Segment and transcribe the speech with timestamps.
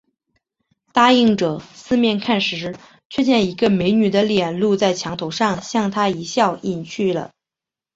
[0.93, 2.75] 答应着，四面看时，
[3.11, 7.29] 却见一个美女的脸露在墙头上，向他一笑，隐去了